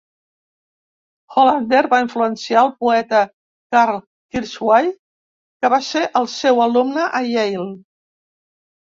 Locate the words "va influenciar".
1.91-2.63